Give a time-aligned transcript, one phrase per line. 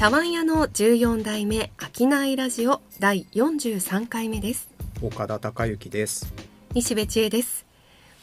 [0.00, 4.70] 茶碗屋の14代目商いラジオ第43回目です。
[5.02, 6.32] 岡田孝之です。
[6.72, 7.66] 西部千恵です。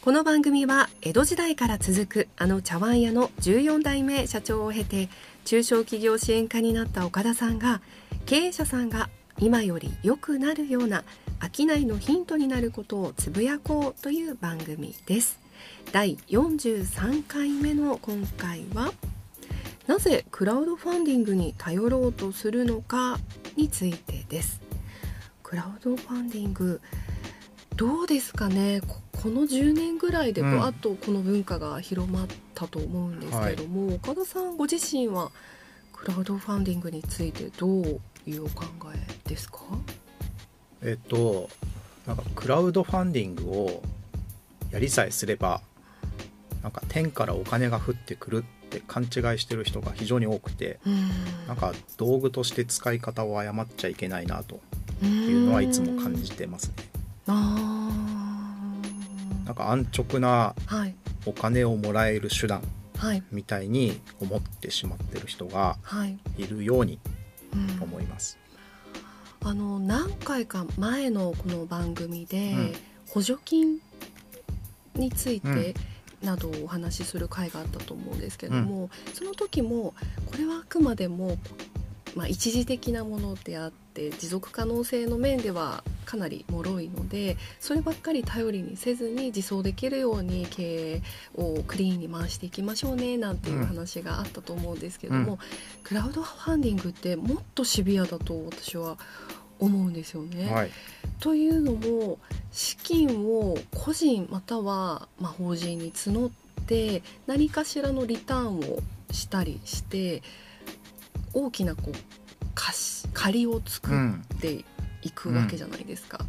[0.02, 5.08] この番組は江戸時代から続くあの茶碗屋の14代目社長を経て
[5.44, 7.80] 中小企業支援課になった岡田さんが
[8.26, 9.08] 経営者さんが
[9.38, 11.04] 今より良くなるような
[11.40, 15.38] 商いのヒントになることをつぶやこうという番組です。
[15.92, 18.92] 第43回目の今回は
[19.88, 23.18] なぜクラウドファンディングに頼ろうとするのか
[23.56, 24.60] についてです。
[25.42, 26.82] クラウドファンディング
[27.74, 28.82] どうですかね？
[28.82, 35.32] この10年ぐらいでバーッとこの文化が広まったと思うんですけども、うんはい、岡田さんご自身は
[35.94, 39.58] クラウドファンディングについてどういうお考えですか？
[40.82, 41.48] えっと
[42.06, 43.82] なんかクラウドファンディングを
[44.70, 45.62] やりさえすれば
[46.62, 50.78] なんか天からお金が降ってくるって勘違いしてる人が非常に多くて
[51.46, 54.60] なんか道具として使い方を誤っちゃいけないなと。
[55.02, 56.88] いうのはいつも感じてますね。
[59.44, 60.54] なんか安直な
[61.24, 62.62] お金をもらえる手段
[63.30, 65.76] みたいに思ってしまってる人が
[66.36, 66.46] い。
[66.46, 66.98] るように
[67.80, 68.38] 思います。
[69.44, 72.56] あの何回か前のこの番組で、
[73.08, 73.78] 補助金
[74.96, 75.74] について
[76.22, 79.94] などをお話しする回があったと思うんですけども、うん、その時も
[80.26, 81.38] これはあくまでも、
[82.14, 91.02] まあ、一時的なものであって持続可能性の面ではかなり脆いのでそればっかり頼りにせずに自走できるように経営
[91.36, 95.38] をクリーンに回していきましょうねなんていう話があったと思うんですけども、うん、
[95.84, 98.98] クラウドファンディングってもっとシビアだと私は思
[99.66, 100.52] うんですよね。
[100.52, 100.70] はい、
[101.20, 102.18] というのも
[102.52, 106.30] 資金を個人またはま法人に募っ
[106.66, 108.78] て何かしらのリターンを
[109.10, 110.22] したりして
[111.34, 111.92] 大きなこう
[112.54, 114.64] 貸借りを作って
[115.02, 116.20] いくわけじゃないですか。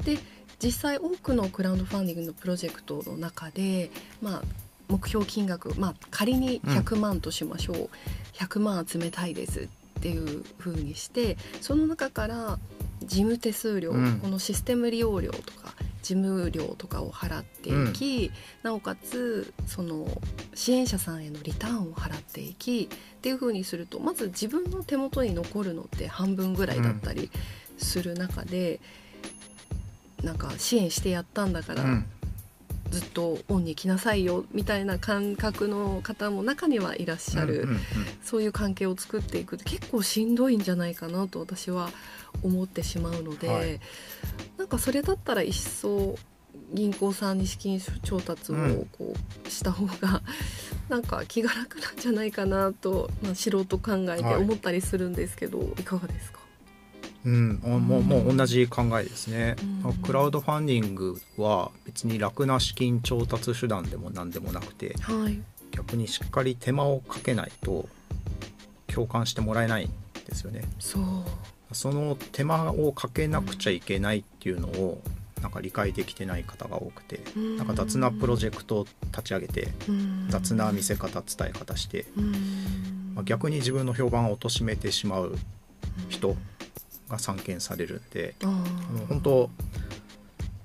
[0.00, 0.18] うん、で
[0.62, 3.90] 実際多くのクラウドファンディングのプロジェクトの中で、
[4.22, 4.42] まあ、
[4.88, 7.88] 目標金額、まあ、仮に100万としましょう、うん、
[8.32, 9.68] 100万集めたいです
[10.04, 12.58] っていうふうにしてその中から
[13.00, 15.72] 事務手数料、うん、このシステム利用料とか
[16.02, 18.30] 事務料とかを払っていき、
[18.62, 20.06] うん、なおかつその
[20.52, 27.30] 支援者さんへのリターンを払っていきっていうふうにするとまず自分の手元に残るのって半分ぐらいだったり
[27.78, 28.80] する中で、
[30.20, 32.02] うん、なんか支援してやったんだから、
[32.90, 37.80] ずっとオンに来なさいよみたいな感覚の方も中にはいらっしゃる、うんうんうん、
[38.22, 41.90] そういう関係を作っていくって結構しんどいんじゃないかなと私は
[42.42, 43.80] 思ってしまうので、はい、
[44.58, 46.16] なんかそれだったら一層
[46.72, 48.56] 銀行さんに資金調達を
[48.92, 49.14] こ
[49.46, 50.22] うした方が、
[50.88, 56.40] なんか気が楽なんじゃないかなと、まあ、素人考えて思ったりするんですけど、はい、いかがですか？
[57.24, 65.40] うん、もうもう同じ考えですね、うん、クラウドファンディングは別に楽な資金調達手段でも何でもなくて、はい、
[65.70, 67.88] 逆にしっかり手間をかけないと
[68.86, 69.90] 共感してもらえないん
[70.26, 70.62] ですよね。
[70.78, 71.02] そう。
[71.72, 75.02] その手間をかけなくちゃいけないっていうのを
[75.42, 85.36] なんか理解できてない方が多くて、うん、なんか雑なプロジェクトを立ち上げて、うん、雑な見せ方伝え方して、うん、まあ、逆に自分の評判を貶めてしまう
[86.08, 86.36] 人
[87.14, 89.50] が散見されるんで、うん、本当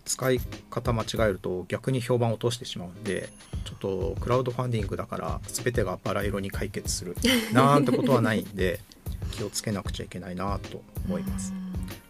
[0.06, 0.40] 使い
[0.72, 3.30] 方間違えると逆に評判を落としてしまうんで
[3.64, 7.16] ちょっとクラウドファンディングだから全てがバラ色に解決する
[7.54, 8.80] なんてことはないんで
[9.32, 11.54] 気をつけなくちゃいけないなと思います。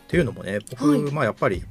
[0.04, 1.64] っていうのもね僕、はい、まあやっぱり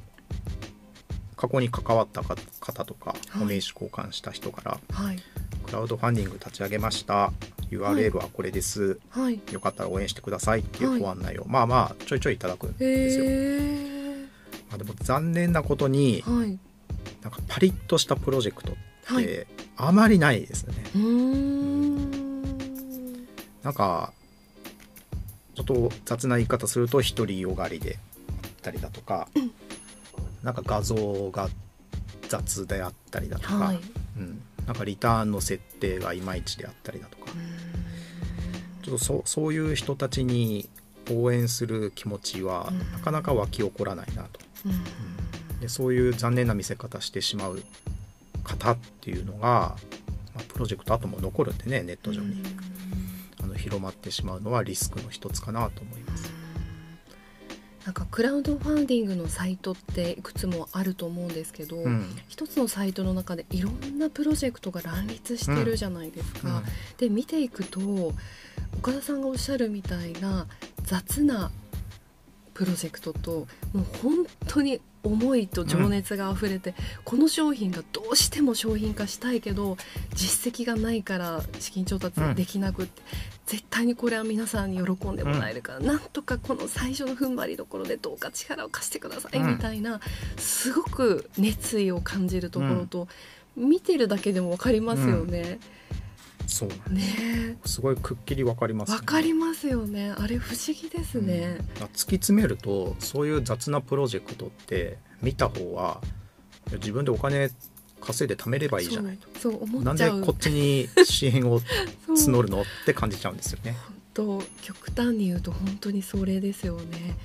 [1.37, 5.23] 過去に関わった方とかお名刺交換した人から、はい、
[5.69, 7.31] クラウドファンディング立ち上げました。
[7.71, 13.25] URL はこれです、はい、よかったら応援してくださいっていうご案内を、まあまあちょいちょいいただくんですよ。
[14.71, 16.59] まあ、でも残念なことに、はい、
[17.23, 18.77] なんかパリッとしたプロジェクトっ
[19.19, 19.47] て
[19.77, 20.75] あまりないですね。
[20.97, 22.13] うん、
[23.63, 24.13] なんか
[25.55, 27.99] ちょっと雑な言い方すると独りよがりで
[28.43, 29.51] あったりだとか、うん、
[30.43, 31.49] なんか画像が
[32.29, 33.81] 雑であったりだとか、はい、
[34.17, 37.33] うん、なんかリターンの設定がいまいちであったりだとか。
[38.83, 40.69] ちょっとそそういう人たちに
[41.11, 47.63] 応援する気持ちはなかなか湧き起こらないなと、うん、でそういう残念な見せ方してしまう
[48.45, 49.39] 方っていうのが、
[50.35, 52.43] まあ、プロジェクト後も残るんでねネット上に。
[53.41, 56.33] あの広まってしまうのはリスクの一つかなと思います。
[57.89, 66.59] なんかクラウドファンディングのサイトっていくつもあると思うんですけど、うん、一つのサイトの中でいろんなプロジェクトが乱立してるじゃないですか。
[66.59, 66.65] うん、
[66.99, 67.81] で見ていくと
[68.77, 70.47] 岡田さんがおっしゃるみたいな
[70.83, 71.51] 雑な
[72.53, 79.77] プロジェクトともう本当に思いと情熱があふれて、うん、この商品がどうしても商品化したいけど
[80.15, 83.07] 実績がないから資金調達できなくって、うん、
[83.47, 90.01] 絶対にこれは皆さんに喜んでもらえるから、うん、なんとかこの最初の踏ん張りどころでどうか力を貸してくださいみたいな、
[90.37, 93.09] すごく熱意を感じるところと、
[93.57, 95.59] 見てるだけでも分かりますよね。
[96.49, 97.59] そうね。
[97.67, 100.15] すごいくっきりわかります、ね、わかりますよね。
[100.17, 106.01] あれ不思議ですね、うん、突き詰めるとそういう雑なプロジェクトって見た方は
[106.73, 107.51] 自分でお金
[108.01, 109.29] 稼いで貯めればいいじゃないと。
[109.39, 111.61] そう思なんでこっちに支援を
[112.09, 113.77] 募るのって感じちゃうんですよね。
[113.87, 117.17] 本当極端に言うと本当にそれですよね。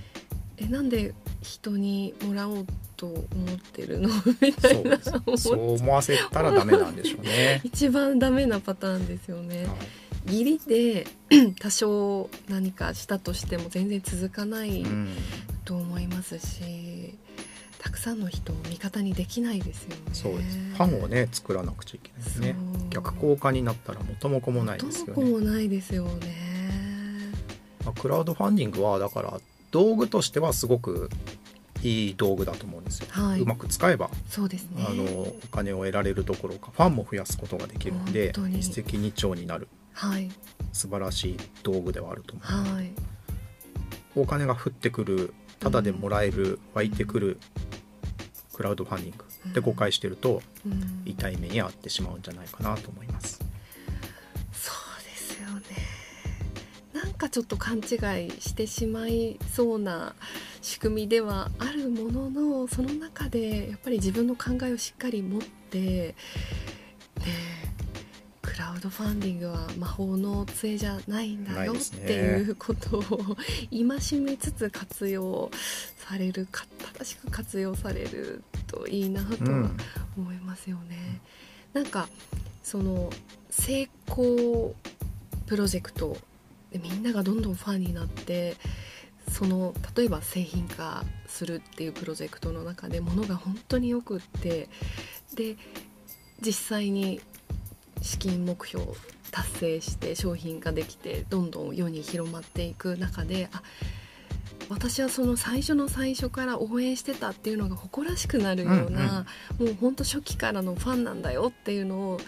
[0.58, 2.66] えなんで人にもらおう
[3.04, 4.10] と思ってるの？
[4.40, 4.98] みたいな。
[5.38, 7.60] そう思わせたらダメなんでしょうね。
[7.66, 9.74] 一番ダメなパターンですよね、は
[10.32, 11.08] い、義理で
[11.60, 14.86] 多少何かしたとしても全然続かない
[15.66, 17.18] と思いますし、うん、
[17.80, 19.96] たくさんの人を味方にできないですよね。
[20.14, 20.58] そうです。
[20.58, 22.56] ファンをね作らなくちゃいけないですね
[22.90, 25.14] 逆効果になったら元も子もないですよね。
[25.16, 27.32] 元も子もないですよね、
[27.84, 29.42] まあ、クラウドファンディングはだから
[29.72, 31.10] 道具としてはすごく
[31.84, 40.32] いい道具だと思うんですよ、はい、うまく使えばそうです、ね、あのお金を得られるどころかファンも増やすことができるので一石二鳥になる、はい、
[40.72, 42.92] 素晴らしい道具ではあると思う、はい、
[44.16, 47.38] お金が降ってくるただでもらえる、うん、湧いてくる
[48.54, 53.43] クラウドファンディングで誤解してると、うん、痛い目に遭ってしまうんじゃないかなと思います。
[57.24, 57.84] かちょっと勘違い
[58.42, 60.14] してしまいそうな
[60.62, 66.16] 仕組みではあるもののその中でやっぱり自分の考えをしっかり持ってで
[68.42, 73.04] クラウドファンディングは魔法の杖じゃないんだよっていうことを
[73.72, 75.50] 戒めつつ活用
[75.98, 79.72] される正しく活用されるといいなとは
[80.18, 81.22] 思いますよね。
[81.74, 82.08] うん、なんか
[82.62, 83.10] その
[83.50, 84.76] 成功
[85.48, 86.18] プロジェクト
[86.74, 88.58] でみんながどんどんファンになって
[89.30, 94.68] その例えば製品化するっていうプロジェクトの中でものが本当によくって
[95.36, 95.56] で
[96.42, 97.22] 実際に
[98.02, 98.86] 資金目標
[99.32, 103.62] 達成して商品ができてどんどん世に広まっていく中であ
[104.70, 109.26] 私はその最初の最初から応援してたっていうのが誇らしくなるような、
[109.60, 112.20] うんうん、もうほんと初期からのファンなんだよっていうのを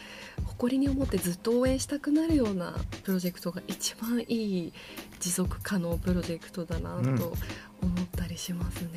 [0.43, 4.73] 誇りに思ってずっと応援したくなるようなプロジェクトが一番いい
[5.19, 7.33] 持続可能プロジェクトだなと
[7.81, 8.89] 思ったりしますね。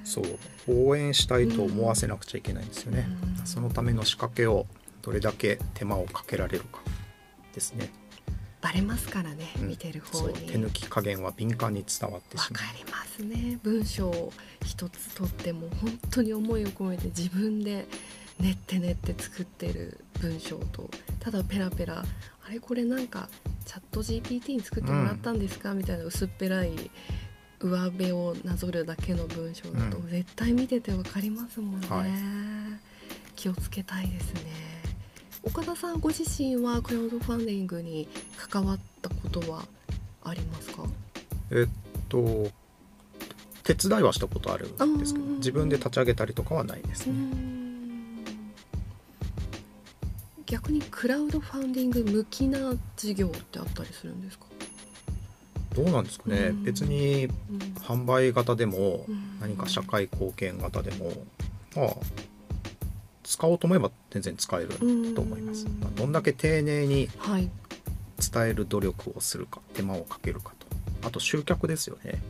[0.00, 0.38] うん、そう。
[0.68, 3.06] 応援したいと思わせなくちゃいけないんですよね。
[3.38, 4.66] うん、そのための仕掛けを
[5.02, 6.80] どれだけ手間をかけられるか
[7.54, 7.90] ですね。
[8.60, 10.34] バレますからね、うん、見てる方に。
[10.34, 12.62] 手抜き加減は敏感に伝わってしまう。
[12.62, 13.58] わかりますね。
[13.62, 14.32] 文章を
[14.64, 17.86] 一つとっても本当に思いを込めて自分で
[18.40, 20.90] 練って練って作ってる文章と
[21.20, 22.04] ただペラペラ
[22.46, 23.28] あれこれなんか
[23.64, 26.72] チャット GPT に作ってもらったんですか、うん、みたいな薄っぺらい
[27.58, 32.10] 上辺をなぞるだけの文章だと、絶対見てて分かりますもんね、はい、
[33.34, 34.42] 気をつけたいですね。
[35.42, 39.64] 岡田さんご自身はクラウドファンディングに関わったことは
[40.22, 40.84] ありますか？
[41.50, 41.68] えっ
[42.08, 42.50] と
[43.62, 47.55] 手伝いはしたことあるんですけど自分で立ち上げたりとかはないですね。
[50.46, 54.46] 逆にクラウドファンディング向きな事業ってあったりするんですか？
[55.74, 57.28] どうなんですかね、うん、別に
[57.80, 59.04] 販売型でも
[59.40, 61.12] 何か社会貢献型でも、
[61.74, 61.96] まあ
[63.24, 64.68] 使おうと思えば全然使える
[65.14, 67.08] と思います、まあ、どんだけ丁寧に
[68.32, 70.66] 伝える努力をするか手間をかけるかと。
[71.08, 72.20] あと集客ですよね、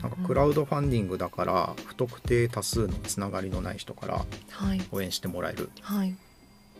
[0.00, 4.24] なんかクラウドファンディングだから不特定多数のつながりのない人から
[4.92, 6.14] 応援してもらえる、はい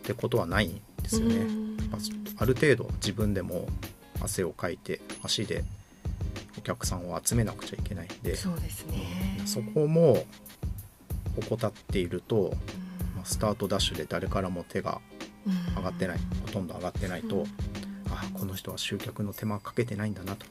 [0.03, 1.47] ってことはないんですよね。
[2.39, 3.69] ある程度自分でも
[4.21, 5.65] 汗をかいて足で
[6.59, 10.25] お客さんを集めなくちゃいけないんでそうですね、そこも
[11.49, 12.55] 怠っていると、
[13.15, 15.01] まあ、スタートダッシュで誰からも手が
[15.77, 17.47] 上がってないほとんど上がってないと、
[18.11, 20.47] あこの人は集客の手間かけてないんだなと。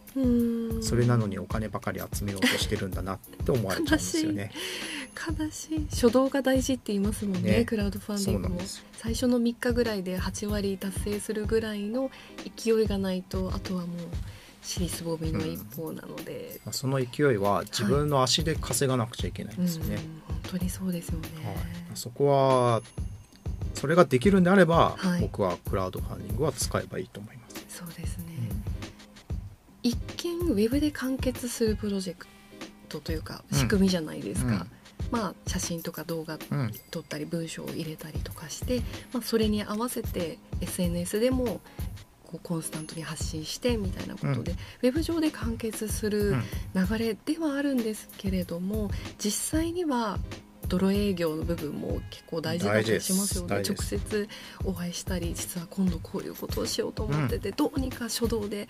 [0.81, 4.51] それなのにお金ばかり集めようとしてるんだなって思われちゃうんですよね。
[5.15, 5.87] 悲しい。
[5.89, 8.59] 初動が大事って言いますもんね、ね、クラウドファンディングも。
[8.93, 12.11] 最初の3日ぐらいで8割達成するぐらいの
[12.55, 13.97] 勢いがないとあとはもう
[14.61, 21.55] 尻すぼみの一方なので、うん、その勢いは自分の足で稼がなくちゃいけないんですよね、はい、本当にそうですよね、はい、
[21.95, 22.81] そこは
[23.73, 27.77] それができるんであれば、はい、僕はクラウドファンディングは使えばいいと思います。
[27.79, 28.25] そうですね、
[29.83, 32.27] うん、一見ウェブで完結するプロジェク
[32.87, 34.67] トというか仕組みじゃないですか、うん
[35.11, 36.37] まあ、写真とか動画
[36.89, 38.81] 撮ったり文章を入れたりとかして、
[39.13, 41.59] まあ、それに合わせて SNS でも
[42.25, 46.35] こうコンスタントに発信してみたいなことで、うん、ウェブ上で完結する
[46.73, 48.89] 流れではあるんですけれども、
[49.19, 50.17] 実際には
[50.67, 53.61] 泥営業の部分も結構大事だったりしますよね。
[53.67, 54.29] 直接
[54.63, 58.69] お会いしたり実は今度こういうことをしようと思ってて、うん、どうにか書道で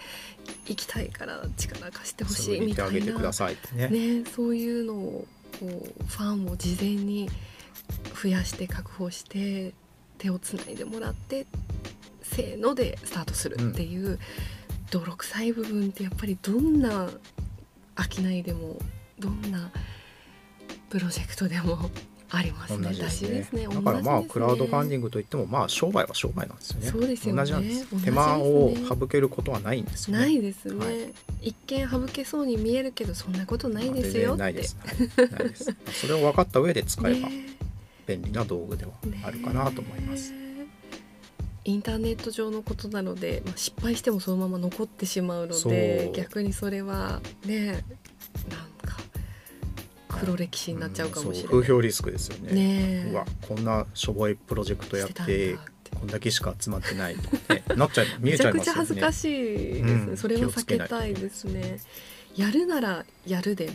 [0.66, 3.32] 行きたいから力貸してほしいみたいな。
[3.74, 5.28] ね、ね、そういうのを
[5.62, 7.30] こうファンを事前に
[8.22, 9.74] 増やして確保して
[10.18, 11.46] 手をつないでもらって
[12.24, 14.20] せーのでスタートするっていう、うん、
[14.90, 17.10] 泥臭い部分ってやっぱりどんな
[17.96, 18.78] 商いでも
[19.20, 19.72] どんな
[20.90, 21.92] プロジェクトでも
[22.34, 22.88] ありますね。
[22.88, 23.68] 大事ですね。
[23.68, 26.88] だからまあ、クラウドファンディングといってもまあ商売は商売なんですよね。
[26.88, 27.42] そうですよね。
[27.42, 28.04] 同じなんです。
[28.06, 30.24] 手間を省けることはないんですよね。
[30.24, 31.14] ないですね、はい、
[31.50, 34.78] 一見省けそうに見えるけどそんなことないですよないです。
[35.18, 35.76] ないです。
[35.92, 37.28] それを分かった上で使えば
[38.08, 38.92] 便利な道具では
[39.26, 40.34] あるかなと思います。
[41.64, 47.84] インターネット上のことなので、まあ、失敗してもそのまま残ってしまうので逆にそれはね
[50.22, 52.54] 黒歴史になっちゃうかもしれない、うん、風評リスクですよね。
[52.54, 55.58] ねうわこんなしょぼいプロジェクトやって
[56.00, 57.64] こんだけしか集まってないとね。
[57.76, 58.66] なっちゃい 見えちゃいますよね。
[58.66, 59.84] めちゃくちゃ恥ずかしいです。
[59.84, 61.80] ね、うん、それを避けたいですね。
[62.36, 63.74] やるならやるで、ね、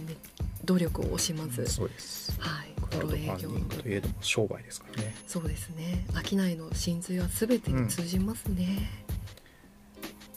[0.65, 2.35] 努力を惜しまず、うん、そうです。
[2.39, 5.15] はいクラウドファンディングといえども商売ですからね。
[5.27, 6.07] そうですね。
[6.15, 8.91] 商いの真髄は全てに通じますね、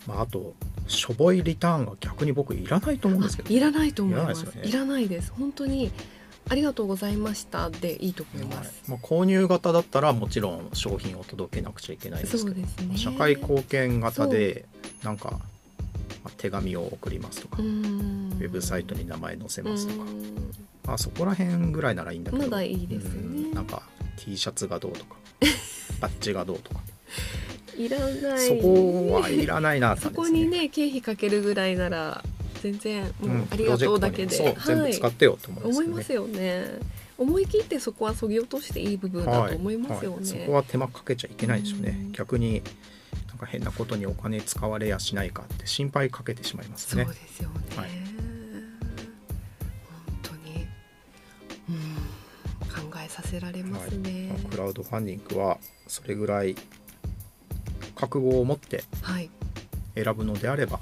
[0.07, 0.55] うん、まあ、あと
[0.89, 4.46] しょぼいリターンは逆に僕いらないと思うんですけど、ね、いらないと思います。
[4.63, 5.91] いらないです、ね、本当に
[6.50, 14.65] ありがとうございましたでいいと思います、はい、まあ、購入型だったらもちろん商品を届けなくちゃいけないですけど、ね、社会貢献型で
[15.03, 15.39] なんか
[16.38, 20.05] 手紙を送りますとかウェブサイトに名前載せますとか。
[20.86, 22.43] まあそこら辺ぐらいならいいんだけど。
[22.43, 23.53] まだいいですね。
[23.53, 23.84] なんか
[24.17, 25.15] T シャツがどうとか
[26.01, 26.81] バッジがどうとか
[27.79, 28.48] いらない。
[28.48, 32.24] そこはいらないな、 ね、そこにね経費かけるぐらいなら
[32.62, 36.65] 全然もうありがとうだけで、うん、全部使ってよと思いますよね。
[37.17, 42.63] 思い切ってそこはそぎ落としていい部分だと思いますよね、はいはい、そこは手間かけちゃいけないですよね、逆に
[43.27, 47.03] なんか変なことにお金使われやしないかって心配かけてしまいますね。
[47.03, 48.09] そうですよね、はい。
[53.09, 55.57] させられますね、はい、クラウドファンディングは
[55.88, 56.55] それぐらい
[57.99, 58.83] 覚悟を持って
[59.95, 60.79] 選ぶのであれば、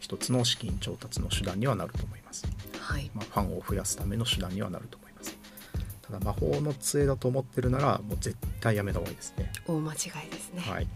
[0.00, 2.46] 一つの資金調達の手段にはなると思います、
[2.80, 3.10] はい。
[3.14, 5.36] まあ、ファンを増やすための手段にはなると思います。
[6.02, 9.52] ただ魔法の杖だと思ってるならもう絶対やめた方がいいですね。
[9.66, 9.96] 大間違
[10.26, 10.86] いですね、はい、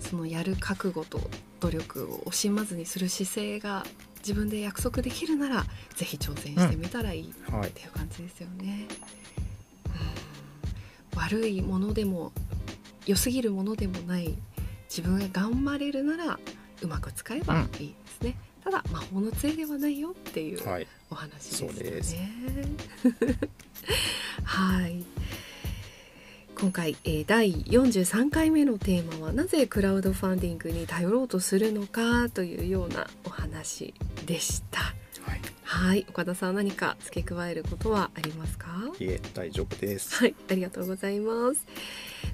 [0.00, 1.20] そのやる覚悟と
[1.60, 3.84] 努力を惜しまずにする姿勢が
[4.18, 5.64] 自分で約束できるなら
[5.96, 8.86] ぜひ挑戦してみたらいい、うんはい、っていう感じですよね。
[11.16, 12.32] 悪いものでも
[13.06, 14.34] 良すぎるものでもない
[14.88, 16.38] 自分が頑張れるなら
[16.82, 20.60] うまく使えばいいですね、うん、ただ魔法の杖ではないよっていう
[21.10, 22.30] お話ですね。
[24.44, 25.04] はい、 はい。
[26.56, 33.92] 今回、えー、第43回目のテーマはなぜクラウドファンディングに頼ろうとするのかというようなお話
[34.24, 34.94] でした。
[35.74, 38.68] はい岡田さん何か付け加えることはありますか？
[38.98, 40.14] いえ大丈夫です。
[40.16, 41.66] はいありがとうございます。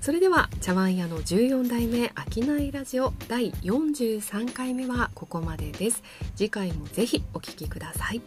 [0.00, 6.02] それでは茶碗屋の14代目商いラジオ第43回目はここまでです。
[6.36, 8.20] 次回もぜひお聞きください